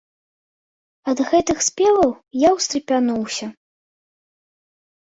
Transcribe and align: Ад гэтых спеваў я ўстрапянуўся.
Ад 1.13 1.21
гэтых 1.33 1.57
спеваў 1.69 2.11
я 2.47 2.57
ўстрапянуўся. 2.57 3.45